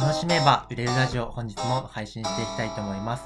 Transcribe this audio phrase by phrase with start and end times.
[0.00, 3.24] 楽しめば売れるラジオ本日も配信していきたいと思います。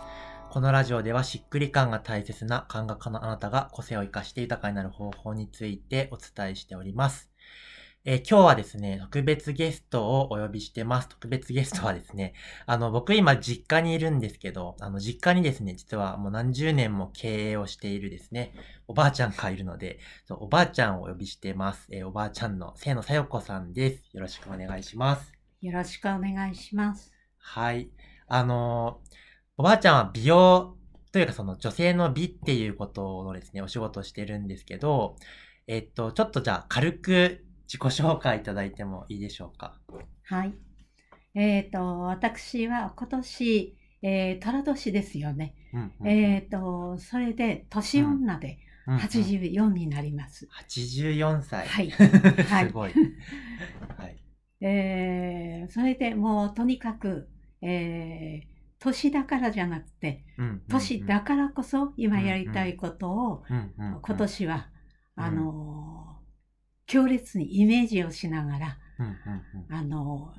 [0.48, 7.30] このラジオではしっくり感が大切な感覚家のあなたが個性を活かして豊かになる方法についてお伝えしております。
[8.06, 11.10] えー今日はですね、特別ゲストをお呼びしてます。
[11.10, 12.32] 特別ゲストはですね、
[12.64, 18.54] あの、僕今実家にいるんですけど、あの、実家にですね、実はもう何十年も経営をしているですね、
[18.88, 21.86] おばあちゃんがいるので、そうおばあちゃんをお呼びしてます。
[21.92, 24.02] えーおばあちゃんの清野さよ子さんです。
[24.14, 25.41] よろしくお願いします。
[25.62, 27.12] よろしくお願いします。
[27.38, 27.88] はい。
[28.28, 29.12] あのー
[29.58, 30.76] おばあちゃんは美容
[31.12, 35.16] というかその女性の美っていうことのですね、お仕事をしてるんですけど、
[35.66, 39.78] えっと、ちょっとじゃあ軽く自己紹介いただいてもいいでしょうか？
[40.24, 40.54] はい。
[41.34, 45.54] えっ、と、私は今年、えー、寅年ですよね。
[45.72, 50.48] うんうんえっ、と、それで年女でうんうん84になります。
[50.70, 51.68] 84歳。
[51.68, 51.90] はい
[52.66, 52.92] すごい。
[53.96, 54.21] はい。
[54.62, 57.28] えー、それでもうとにかく、
[57.60, 58.46] えー、
[58.78, 60.24] 年だからじゃなくて、
[60.68, 63.44] 年だからこそ今やりたいことを
[64.02, 64.68] 今年は、
[65.16, 65.24] うん。
[65.24, 66.22] あのー
[66.92, 68.78] 強烈にイメージをしながら、
[69.70, 70.34] あの、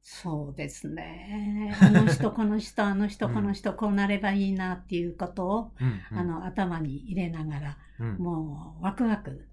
[0.00, 1.76] そうですね。
[1.78, 3.34] あの人、 この人、あの人、うん。
[3.34, 6.18] この人、こうなればいいなっていうことを、うんうん。
[6.18, 8.16] あの、頭に入れながら、うん。
[8.16, 9.46] もう、ワクワク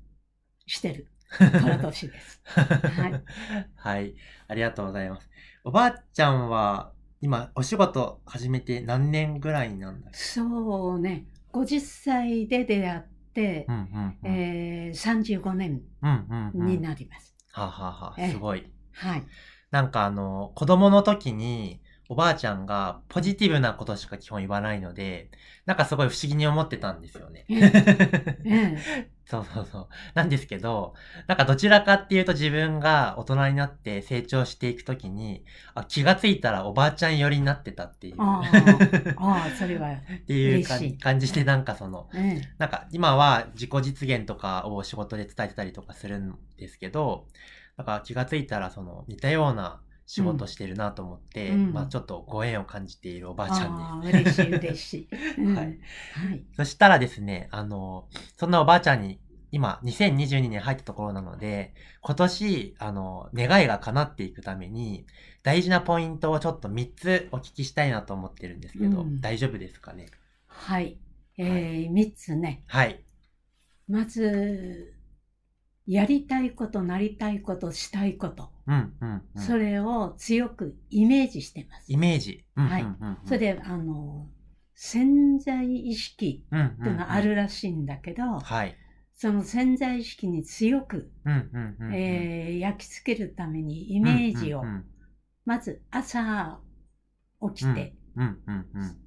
[0.65, 2.41] してる、寅年です。
[2.45, 3.23] はい。
[3.75, 4.15] はい。
[4.47, 5.29] ありがとうございます。
[5.63, 13.01] おばあちゃんは、今、お仕事始めて何年ぐらいなんだそうね、50歳で出会っ
[13.33, 14.31] てう、んうんうん。
[14.31, 16.67] えー、35年うんうんうん。
[16.67, 17.35] になります。
[17.51, 18.69] はあ、はあはあ、ええすごい。
[18.93, 19.23] はい。
[19.71, 25.30] なんかあの、子供の時に、おばあちゃんがポジティブなことしか基本言わないので、
[25.66, 27.45] なんかすごい不思議に思ってたんですよね。
[27.50, 28.78] え
[29.25, 29.88] そうそうそう。
[30.14, 30.94] なんですけど、
[31.26, 38.16] なんかどちらかっていうと自分が大人になって成長していくときに、あ気がついたらおばあちゃん寄りになってたっていう。
[38.20, 47.26] あーああ、それは、っていう感じでなんかその、えなんか今は自己実現とかを仕事で伝えてたりとかするんですけど、
[47.77, 54.42] なんか気がついたらその似たような仕事してるなと思って、うんまあちょっとご縁を感じているおばえあちゃんです。
[54.42, 55.10] 嬉しい、嬉しい。
[55.42, 56.45] うんはいはい。
[56.55, 58.08] そしたらですね、あの、
[58.38, 59.20] そんなおばあちゃんに
[59.52, 65.05] 今2022年入ったところなので、今年、あの、願いが叶っていくために、
[65.44, 70.08] 大事なポイントをちょっと3つお聞きしたいなと思ってるんですけど、うん大丈夫ですかね？
[70.48, 70.98] はい。
[71.38, 72.64] えー、3つね。
[72.67, 73.04] はい。
[73.88, 74.95] まず、
[75.87, 78.49] やりたいこと、なりたいこと、したいこと。
[78.67, 79.41] うん、うん、うん。
[79.41, 81.91] それを強くイメージしてます。
[81.91, 82.43] イメージ。
[82.55, 84.27] うんはいうんうんうんそれで、あの、
[84.73, 88.75] 潜在意識うんうんっていうのがあるらしいんだけど、はい。
[89.13, 94.85] その潜在意識に強く、焼き付けるためにイメージを、うんうん
[95.45, 96.59] まず朝
[97.53, 98.97] 起きて、うんうんうん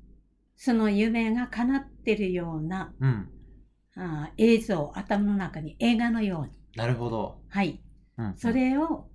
[0.54, 6.52] その夢が叶ってるようなうんうんあー映像を頭の中に映画のように。
[6.78, 7.38] なるほど。
[7.48, 7.80] はい。
[8.18, 9.08] うんそれを、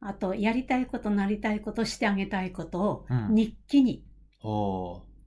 [0.00, 4.04] あと、やりたいこと、なりたいこと、してあげたいことをうん日記に、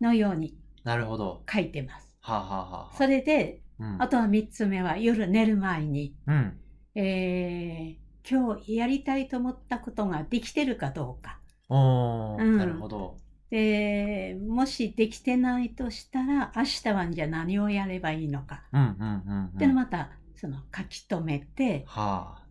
[0.01, 1.43] のようになるほど。
[1.51, 2.15] 書いてます。
[2.21, 6.57] はあ、はあはあ、それで、うんあとは三つ目は夜寝る前に、うん。
[6.95, 11.39] えー今日やりたいと思ったことができてるかどうか。
[11.69, 13.17] おー、うんなるほど。
[13.49, 18.63] で、もしできてないとしたら、明日はじゃあ何をやればいいのか。
[18.71, 19.57] うんうんうんうん。
[19.57, 22.43] で、また、その書き留めて、は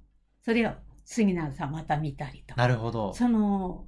[0.43, 0.72] それを
[1.04, 2.56] 次の朝また見たりとあ。。
[2.56, 3.15] なるほど。
[3.15, 3.87] その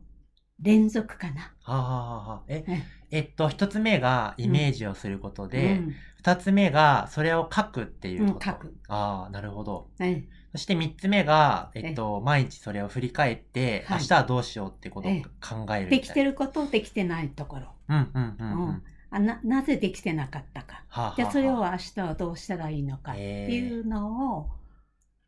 [0.59, 1.55] 連続かな。
[1.63, 8.35] はあ、はあはあ、え、ええっと、一つ目がイメージをすることで、うん二、つ目がそれを書くっていうこと。
[8.35, 9.91] うん書くああ、なるほど。
[10.01, 15.91] えそして三つ目が、えっと、毎日それを振り返って、はい明日はどうしようってことをええ考えるみたいな。
[15.91, 17.69] できてること、できてないところ。
[17.89, 18.69] うんうんうんうん。
[18.69, 20.85] うんあななぜできてなかったか。
[20.89, 24.51] はあはあはあじゃあそれを明日はどうしたらいいのかっていうのを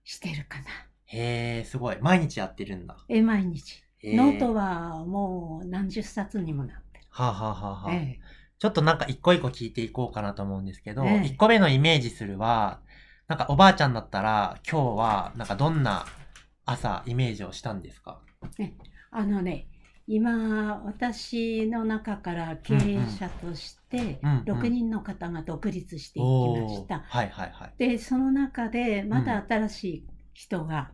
[0.05, 0.65] してるかな。
[1.07, 1.99] へえ、すごい。
[2.01, 2.97] 毎日やってるんだ。
[3.09, 3.83] え、毎日。
[4.03, 7.05] ノートはもう何十冊にもなってる。
[7.11, 8.19] はあ、はあはあはあ、え
[8.59, 12.81] ちょっとなんか一個一個聞いていこうかなと思うんですけど、ええ一個目のイメージするは、
[13.29, 16.07] なんかおばあちゃんだったら、今日はなんかどんな
[16.65, 18.21] 朝イメージをしたんですか？
[19.11, 19.67] あのね、
[20.15, 27.03] 今、私の中から経営者としてうんうん6人の方が独立していきました。
[27.09, 27.75] はいはいはい。
[27.79, 30.91] で、その中でまた新しい人が。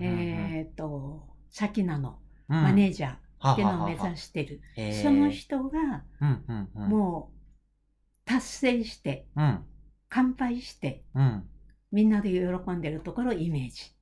[0.00, 2.18] えっ、と、さきなの
[2.48, 4.60] うんマネージャーっていうのを目指してる。
[4.74, 6.02] へえその人が。
[6.74, 9.64] もう達成して、うん。
[10.08, 11.48] 乾杯して、うん。
[11.92, 13.94] みんなで喜んでるところをイメージ。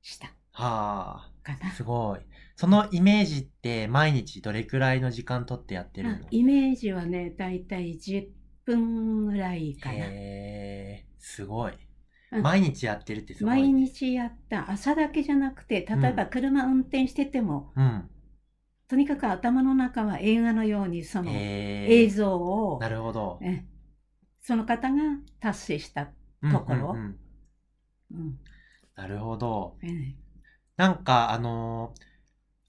[0.00, 0.28] した。
[0.52, 1.30] はあ。
[1.42, 1.70] かな。
[1.72, 2.20] すごい。
[2.56, 6.14] そのイメージって毎日どれくらいの時間とってやってるの？
[6.14, 8.28] あイメージはね、だいたい10
[8.64, 9.96] 分ぐらいかな。
[10.06, 11.72] へーすごい。
[11.72, 13.54] うん毎日やってるってすごい。
[13.54, 13.72] 毎。
[13.72, 14.70] 日やった。
[14.70, 18.10] 朝だけじゃなくて、例えば車運転してても、うん。
[18.88, 23.38] とにかく頭の中は映画のようにそのへ映ー像を、なるほど。
[23.42, 23.64] え
[24.40, 24.96] その方が
[25.40, 26.06] 達成した。
[26.52, 26.96] ところ
[28.94, 29.76] なるほど。
[29.82, 30.16] ええ
[30.76, 32.15] なんか、あのー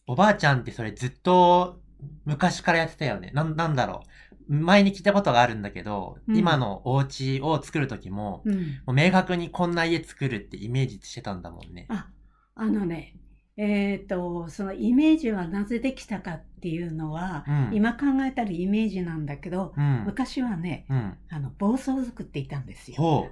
[0.07, 1.81] おばあちゃんってそれずっと
[2.25, 3.31] 昔からやってたよね。
[3.33, 4.03] なん、なんだろ
[4.49, 4.53] う。
[4.55, 11.85] 前に聞いたことがあるんだけど、うん今のお家を作るときも、うん、もう明確にこんな家作るってイメージしてたんだもんね。
[11.89, 12.07] あ
[12.55, 13.15] あのね、
[13.57, 17.69] えっ、と、そのイメージはなぜできたかっていうのは、うん。
[17.73, 20.03] 今考えたらイメージなんだけど、うん。
[20.05, 21.17] 昔はね、うん。
[21.29, 22.97] あの暴走族っていたんですよ。
[22.97, 23.27] ほ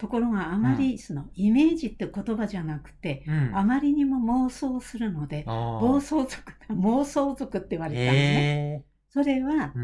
[0.00, 3.32] ところがあまりそのイメージって言葉じゃなくて、う。
[3.32, 3.52] うん。
[3.54, 4.16] あまりにも
[4.46, 8.82] 妄想するので、暴走族、妄想族って言われたんですね。
[8.82, 9.74] へそれは。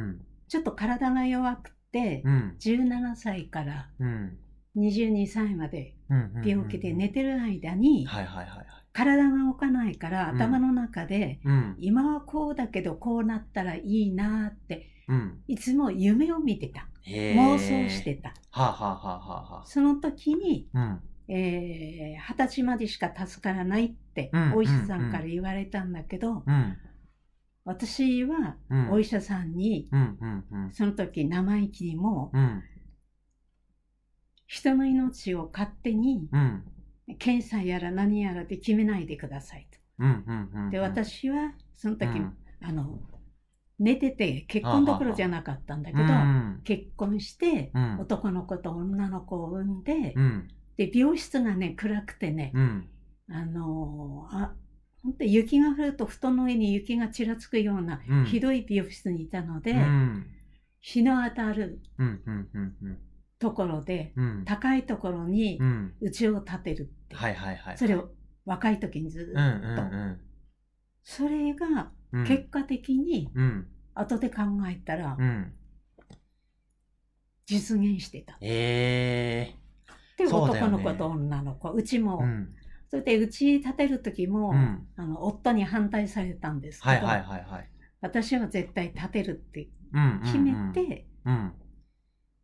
[0.48, 2.56] ちょっと体が弱くて、うん。
[2.58, 4.38] 17歳からうん。
[4.78, 5.94] 22歳まで
[6.44, 8.06] 病気で寝てる間に。
[8.94, 11.76] 体が動かないからうん頭の中で、うん。
[11.78, 15.42] 今はこうだけどこうなったらいいなってうん。
[15.46, 18.14] いつも夢を見てた妄想して。
[18.16, 20.78] たはあ、はあはあはあはその時にあ、
[21.28, 21.34] うん。
[21.34, 26.76] えー二十歳までしか助からないってうんお医者さんから言われたんだけど、うん。
[27.64, 28.90] 私はうん。
[28.90, 29.88] お医者さんに。
[30.72, 32.62] その時生意気にもうん。
[34.46, 36.64] 人の命を勝手にうん。
[37.18, 39.68] 検査やら何やらで決めないでください。
[39.70, 40.70] と。
[40.70, 42.98] で、私はその時、うんあの
[43.78, 50.48] 寝てて結婚どころじゃなかったんだけど、うん結婚して、うん男の子と女の子を産んで、うん。
[50.76, 52.88] で病室がね暗くてね、うん。
[53.30, 54.52] あのーあ
[55.02, 60.26] 本当雪が降ると布団の上に雪がちらつくようなうんひどい病室にいたので、うん。
[60.80, 61.80] 日の当たる。
[63.38, 64.44] ところでうん。
[64.46, 65.94] 高いところにうん。
[66.00, 67.78] 家を建てるって、はいはいはい。
[67.78, 68.08] それを
[68.46, 70.20] 若い時にずうんっと、うん
[71.08, 72.24] それがうん。
[72.24, 73.66] 結果的にうん。
[73.94, 75.52] 後で考えたらうん。
[77.46, 78.36] 実現してた。
[78.40, 79.66] ええ
[80.16, 82.24] で、男の子と女の子うちも。
[82.88, 84.86] それでうち建てる時も、うん。
[84.96, 87.70] あの夫に反対されたんですけど、はいはいはいはい。
[88.00, 90.20] 私は絶対建てるってうん。
[90.24, 91.52] 決めて、うん。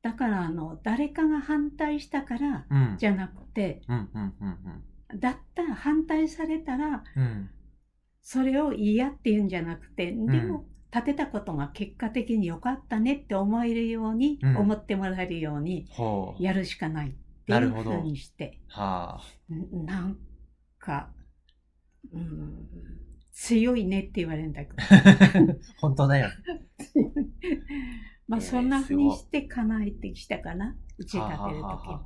[0.02, 2.96] だからあの誰かが反対したからうん。
[2.98, 4.82] じゃなくてうんうんうん
[5.12, 5.20] うん。
[5.20, 7.50] だったら反対されたらうん。
[8.22, 15.88] それを嫌って言うんじゃなくて、でも建てたことが結果的に良かったねって思えるように、うん思ってもらえるように。
[16.38, 17.12] やるしかないっ
[17.46, 19.52] てないうふうにしてはあ。
[19.52, 20.16] んなん
[20.78, 21.10] か、
[22.12, 22.68] うん、
[23.32, 24.76] 強いねって言われるんだけど
[25.80, 26.28] 本当だよ。
[28.28, 32.02] まあえーそんなふうにして叶えてきたかなうち建てる時はあはあはあは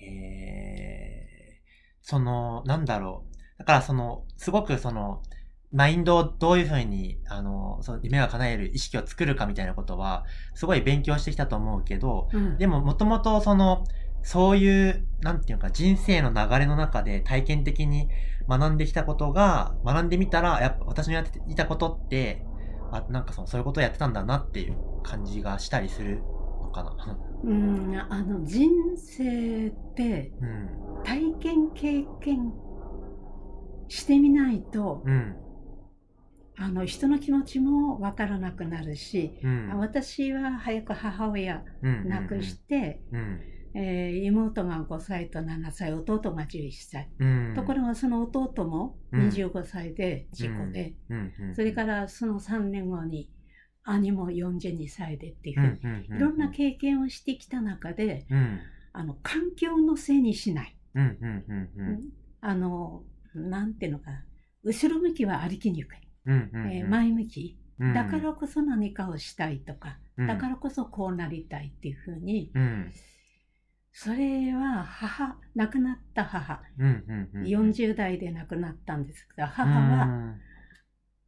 [0.00, 1.60] え。
[2.02, 3.24] その、なんだろ
[3.56, 3.58] う。
[3.58, 5.22] だからその、すごくその、
[5.72, 10.24] マインドをどういうふうに、あの、その夢が叶える意識を作るかみたいなことは、
[10.54, 13.84] すごい勉強してきたと思うけど、うんでももともとその、
[14.22, 18.08] そういう、なんていうか、人生の流れの中で体験的に
[18.48, 22.44] 学んできたことが、学んでみたら、やっぱ私のやっていたことって、
[22.90, 26.22] あ、なんかその、そういうことをやってたんだなっていう感じがしたりする
[26.62, 27.18] のかな。
[27.44, 31.02] うん、あの人生ってうん。
[31.04, 32.52] 体験経験
[33.88, 35.36] してみないと、うん。
[36.60, 39.78] あの人の気持ちもわからなくなるし、うん。
[39.78, 43.40] 私は早く母親うん亡くして、うん。
[43.74, 47.52] えー妹が5歳と7歳弟が11歳、うん。
[47.54, 50.94] ところがその弟もうん25歳で事故で、
[51.54, 53.30] それからその3年後に
[53.84, 58.58] 兄も42歳でっていううんふうに、いろんな経験をしてきた中でうん。
[58.92, 60.76] あの環境のせいにしない。
[62.40, 64.24] あのなんていうのかな
[64.64, 66.72] 後ろ向きは歩きにくい、うんうんうん。
[66.72, 67.58] えー前向き。
[67.80, 70.26] うんだからこそ何かをしたいとか、うん。
[70.26, 72.50] だからこそこうなりたいっていうふうに。
[72.54, 72.92] うん。
[73.92, 76.60] それは母亡くなった母。
[76.78, 77.04] うん
[77.34, 77.44] うんうん。
[77.44, 80.40] 40代で亡くなったんですけど母うは、ん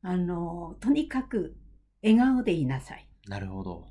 [0.03, 1.57] あのとにかく
[2.03, 3.09] 笑顔でいなさい。
[3.29, 3.87] なるほど。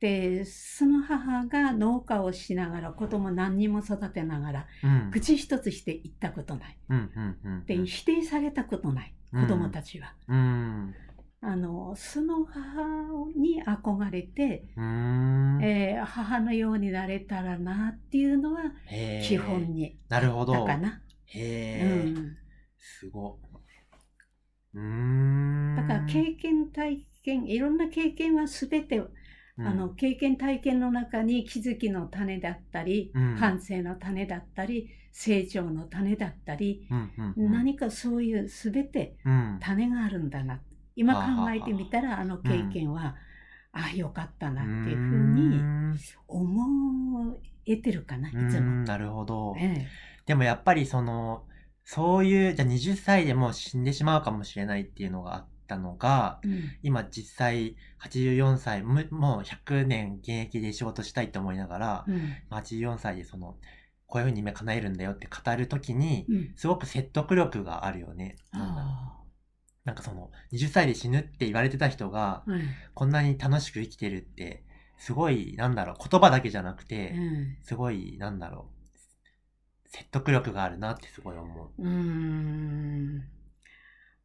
[0.00, 5.10] でその母が農家をしながら子供何人も育てながらうん。
[5.10, 6.78] 口一つして言ったことない。
[6.88, 6.98] うん
[7.44, 7.66] うんうん。
[7.66, 10.94] で否定されたことない子供たちは、うん。
[11.40, 15.58] あのその母に憧れて、うん。
[15.62, 18.62] えー母のようになれたらなっていうのは
[19.22, 20.52] 基本になるほど。
[20.52, 22.36] だかな、へえ、うん、
[22.78, 23.38] すご。
[24.74, 25.76] うーん。
[25.76, 29.02] だから経験体験いろんな経験は全て、
[29.58, 33.36] うん、あの経験体験の中に気づきの種だったり、うん。
[33.36, 40.60] 反省の種だったり成長の種だったり、うんうんうん、何かそういう全てうん、種があるんだな。
[40.94, 43.16] 今考えてみたらあの経験は、
[43.72, 45.60] ああよかったなっていうふううに
[46.26, 48.60] 思えてるかないつも。
[48.60, 49.54] んなるほど。
[49.58, 49.86] え
[50.26, 51.44] でもやっぱりその、
[51.84, 56.62] そういう、じゃあ20歳でもう死んでしまうかもしれないっていうのがあったのが、えうん。
[56.82, 62.36] 今実際84歳、むもう100年現役で仕事したいと思いながら、うん。
[62.50, 63.56] 84歳でその、
[64.06, 66.52] こういうふうに夢叶えるんだよって語るときに、うん。
[66.56, 68.36] すごく説得力があるよね。
[68.52, 69.18] なん
[69.84, 72.44] なんかその、20歳で死ぬって言われてた人が、
[72.94, 74.64] こんなに楽しく生きてるって、
[74.98, 77.56] すごい、なんだろう、言葉だけじゃなくて、うん。
[77.62, 78.70] すごい、なんだろ
[79.86, 81.82] う、説得力があるなってすごい思う。
[81.82, 83.24] うーん。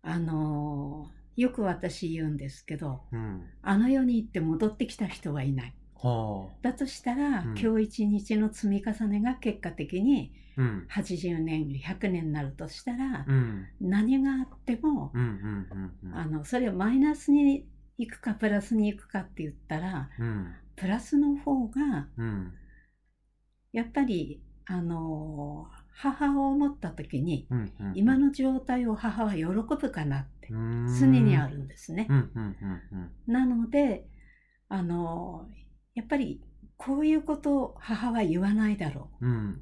[0.01, 3.43] あのよく私言うんですけどうん。
[3.61, 5.75] あの世に行って戻ってきた人はいない。
[5.93, 10.61] ほだとしたら、うん今日一日の積み重ねが結果的にう。
[10.61, 10.87] うん。
[10.91, 13.67] 80年100年になるとしたら、うん。
[13.81, 15.11] 何があっても、
[16.43, 20.53] それをマイナスに行くかプラスに行くかって言ったらうん。
[20.75, 22.53] プラスの方がうん。
[23.71, 27.59] やっぱりあの母を思った時にうん。
[27.59, 27.91] うん。
[27.95, 32.13] 今の状態を母は喜ぶかなって常にあるんですねう。
[32.13, 32.31] ん。
[32.35, 32.55] うん。
[33.27, 33.33] うん。
[33.33, 34.07] なので
[34.69, 35.47] あの
[35.93, 36.41] やっぱり
[36.77, 39.25] こういうことを母は言わないだろう。
[39.25, 39.33] うん。
[39.33, 39.61] うん。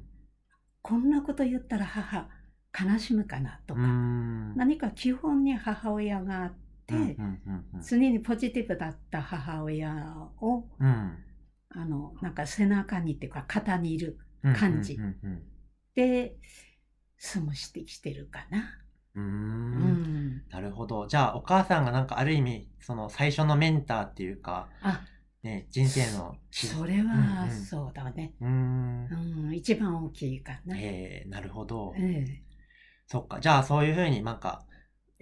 [0.80, 2.28] こんなこと言ったら母
[2.76, 4.56] 悲しむかなとうか、ん。
[4.56, 6.54] 何か基本に母親があっ
[6.86, 7.00] て、うん。
[7.00, 7.64] うん。
[7.74, 7.82] うん。
[7.82, 11.18] 常にポジティブだった母親をうん。
[11.74, 14.54] あのなんか背中にっていうか肩にいるうん。
[14.54, 15.16] 感じうん。
[15.22, 15.42] うん。
[15.94, 16.36] で
[17.32, 18.78] 過ごしてきてるかな。
[19.14, 19.24] うん。
[19.24, 19.32] うん
[20.38, 21.06] ん、なるほど。
[21.06, 25.02] じゃあ、お母さんがなんかある意味、その最初のメンターっていうか、あ
[25.42, 26.36] ね、人生の。
[26.50, 28.32] それうんはうんそうだね。
[28.40, 29.08] うーん。
[29.46, 30.76] うん、一番大きいかな。
[30.78, 31.94] えー、なるほど。
[31.96, 32.42] ええ
[33.06, 33.40] そっか。
[33.40, 34.64] じゃあ、そういうふうになんか、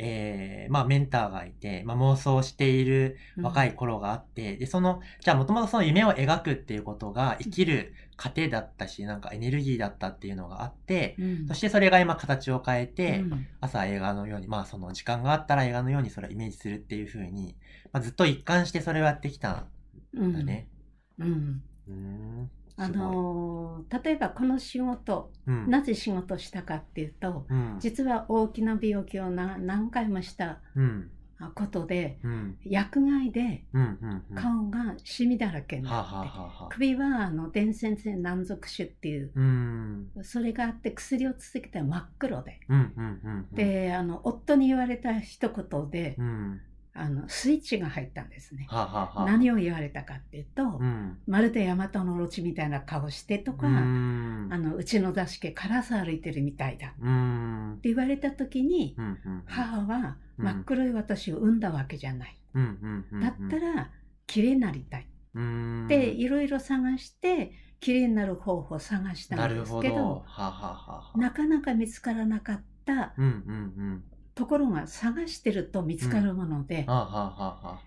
[0.03, 11.49] えー、まあ、メンターがいて、まあ、妄想している若い頃があって、で、その、じゃあ、もともとその夢を描くっていうことが生きる糧だったし、なんかエネルギーだったっていうのがあって、うん。
[11.49, 13.47] そしてそれが今形を変えて、うん。
[13.61, 17.57] 朝映画のように、まあその時間があったら映画のようにそれをイメージするっていう風に、
[17.93, 19.67] まあ、ずっと一貫してそれをやってきた
[20.15, 20.69] うんんだね。
[21.19, 21.63] うん。
[21.89, 22.51] うーん。
[22.83, 31.11] あのー例えばこの仕事うん、なぜ仕事したかっていうとうん、実は大きな病気をな何回もしたうん、
[31.55, 33.65] ことでうん、薬害で
[34.35, 43.21] 顔がシミだらけになって、はあはあ、首はあの伝染性軟属種っていううーん、それがあって薬を続けて真っ黒で、うん、うん、
[43.51, 46.61] うん。、であの夫に言われた一言でうん、
[46.93, 48.67] あのスイッチが入ったんですね。
[48.69, 62.37] はあ、は何を言われたかっていうと、うん、まるで大和のオロチみたいな顔してとか、うあのうちの座敷カラス歩いてるみたいだって言われた時に、うん、うん、母はうん真っ黒い私を産んだわけじゃない。
[62.55, 63.91] うん、うん、うん、だったら
[64.27, 65.07] 綺麗になりたい。
[65.89, 69.51] でいろいろ探して綺麗になる方法を探したなん。
[69.51, 70.25] ですけど
[71.17, 73.33] なかなか見つからなかったうん、うん、う
[73.97, 74.05] ん。
[74.35, 76.87] ところが探してると見つかるもので、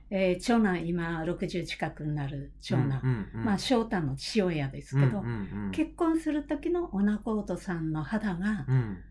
[0.10, 9.04] えー長男今60近くになる長男、うんうんうん、まあ翔太の父親ですけど、うんうんうん、結婚する時のお仲人さんの肌がうん。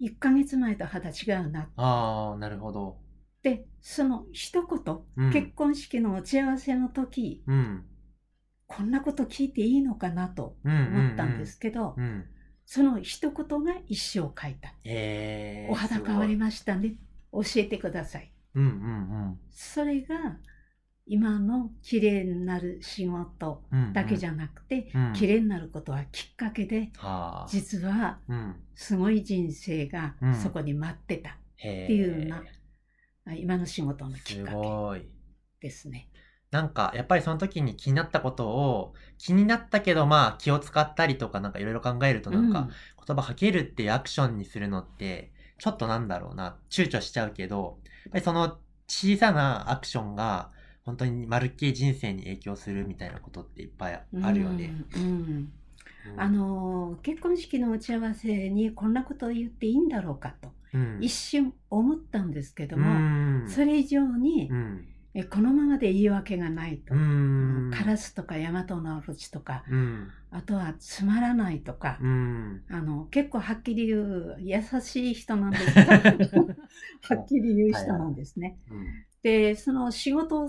[0.00, 2.98] 1ヶ月前と肌違うなああ、なるほど。
[3.38, 7.84] ってその一言、うん結婚式の打ち合わせの時うん。
[8.66, 12.04] こんなこと聞いていいのかなと思ったんですけど、うん。
[12.04, 12.24] うん。
[12.64, 16.94] その一言が一生書いたえー、お肌変わりまましたね
[17.32, 20.38] 教えてくださいうんうんそれが
[21.06, 23.84] 今の綺麗になる仕事うん。
[23.84, 27.46] うん、だけじゃなくて、うん、綺麗になることはきっかけではあ。
[27.48, 28.56] 実はうん。
[28.74, 32.36] すごい人生がうんそこに待ってた、へっていうよ
[33.26, 34.52] うな今の仕事のきっすか
[34.94, 35.06] け。
[35.60, 36.08] ですね。
[36.52, 42.68] なんか、やっぱりその時に気になったことを、気になったけど、まあ、気を使ったりとか、なんかいろいろ考えると、なんか、
[43.06, 50.52] 言葉かけるっていうアクションにするのって、ちょっとなんだろうな、躊躇しちゃうけど、やっぱりその小さなアクションが、
[50.84, 54.26] 本当にまるっきり人生に影響するみたいなことっていっぱいうん。
[54.26, 54.74] あるよね。。
[54.96, 55.02] うん。
[55.02, 55.52] うん。
[56.06, 66.94] うんあ、のー結婚式の打ち合わせにこんなことを言っていいんだろうかとうん、一瞬思ったんですけどうも、ん、それ以上にうん、えこのままで言い訳がないと。
[66.94, 67.70] うん。
[67.74, 70.08] カラスとかヤマトのオロチとか、うん。
[70.30, 72.64] あとはつまらないとか、うん。
[72.70, 75.90] あの結構はっきり言う優しい人なんですけど
[77.14, 78.58] はっきり言う人なんですね。
[78.70, 78.86] うん。
[79.22, 80.48] でその仕事を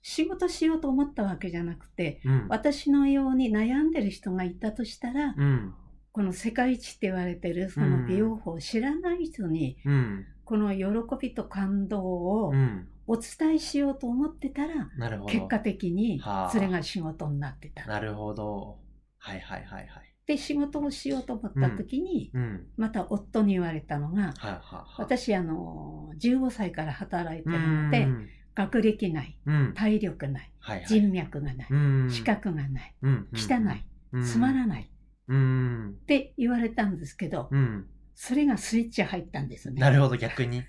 [0.00, 2.46] 仕事しようと思ったわけじゃなくてうん。
[2.48, 5.74] 私のように悩んでる人がいたとしたら、うん。
[6.12, 10.26] この世界一って言われてるその美容法を知らない人に、うん。
[10.46, 10.86] この喜
[11.20, 12.88] びと感動をうん。
[13.06, 14.90] お伝えしようと思ってたら。
[15.26, 17.84] 結果的にはあそれが仕事になってた。
[17.86, 18.78] なるほど。
[19.18, 20.14] はいはいはいはい。
[20.26, 22.66] で仕事をしようと思った時に、うん。
[22.76, 24.94] また夫に言われたのがはいはいはい。
[24.98, 28.28] 私あの15歳から働いてうるのでん。
[28.54, 29.72] 学歴ないうん。
[29.74, 30.86] 体力ないはいはい。
[30.86, 32.08] 人脈がない、うん。
[32.10, 33.28] 資格がないうん。
[33.34, 34.24] 汚い、うん。
[34.24, 34.86] つまらないっ
[35.28, 35.96] うん。
[36.06, 37.86] て言われたんですけど、うん。
[38.14, 39.80] それがスイッチ入ったんですね。
[39.80, 40.62] なるほど、逆に。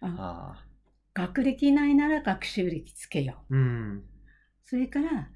[0.00, 0.69] あ ああ。
[1.14, 3.56] 学歴ないなら学習歴つけよう。
[3.56, 4.04] うん。
[4.64, 5.28] それから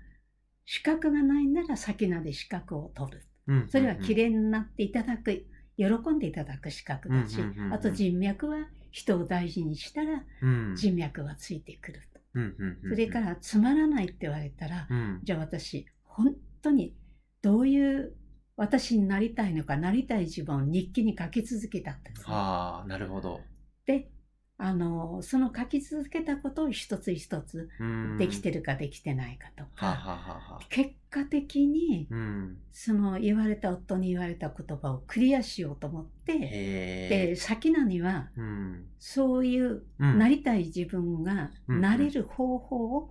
[0.65, 3.23] 資格がないなら先なで資格を取る。
[3.49, 3.69] うん。
[3.69, 5.45] それは綺麗になっていただく、
[5.77, 7.41] 喜んでいただく資格だし
[7.73, 10.75] あと人脈は人を大事にしたらうん。
[10.77, 12.21] 人脈はついてくると。
[12.89, 15.21] それか、らつまらないって言われたら、うん。
[15.23, 16.95] じゃあ私、本当に
[17.43, 18.15] どういう
[18.57, 22.25] 私になりたいのか、なりたい自分を日記に書き続けたんです、ね。
[22.35, 23.41] はあ、なるほど。
[23.87, 24.11] で、
[24.57, 28.17] あの、その書き続けたことを一つ一つうん。
[28.19, 29.93] できてるかできてないかとは
[30.57, 32.57] あ、か、結果的にうん。
[32.71, 37.37] その言われた夫に言われた言葉をクリアしようと思って、へで、え。
[37.37, 38.87] 先なにはうん。
[38.99, 40.19] そういううん。
[40.19, 43.11] なりたい自分がうんなれる方法を、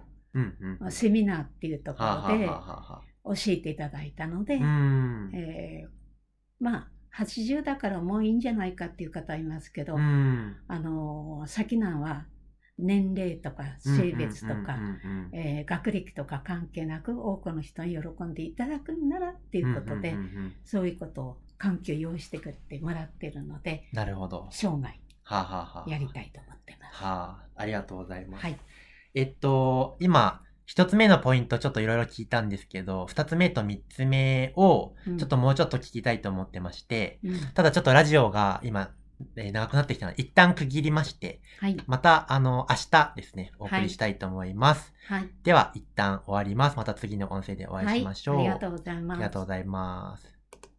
[0.89, 4.55] セミナーっていうところで教えていただいたので。
[4.55, 6.03] えー
[6.59, 10.58] まあ80だからもういいんじゃないかっていう方いますけど、うん。
[10.67, 12.25] あの先なんは
[12.79, 14.79] 年齢とか性別とか、
[15.65, 20.15] 学歴とか関係なく多くの人に喜んでいただくんならっていうことで、
[20.65, 24.50] そういうことを環境を用意してくれてもらってるのでなるほど。
[24.51, 27.03] 生涯はあ、はあはあ、やりたいと思ってます。
[27.03, 28.42] はあ、ありがとうございます。
[28.44, 28.57] はい、
[29.14, 38.91] えっと、今、一つ目のポイントちょっといろいろ聞いたんですけど、二つ目と三つ目をうんちょっともうちょっと聞きたいと思ってまして、うんただちょっとラジオが今、
[39.35, 44.93] えー長くなってきたので、一旦区切りまして、はい、また、あの、明日ですね、お送りしたいと思います。
[45.07, 46.77] はい、では、一旦終わります。
[46.77, 48.35] また次の音声でお会いしましょう。
[48.37, 49.17] はい、ありがとうございます。
[49.17, 50.32] ありがとうございます。